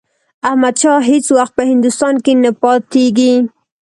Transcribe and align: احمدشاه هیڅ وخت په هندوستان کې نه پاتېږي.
احمدشاه 0.47 0.99
هیڅ 1.09 1.25
وخت 1.37 1.53
په 1.57 1.63
هندوستان 1.71 2.13
کې 2.25 2.33
نه 2.43 2.51
پاتېږي. 2.61 3.33